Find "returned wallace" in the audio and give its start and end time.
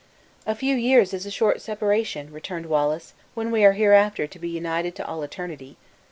2.33-3.13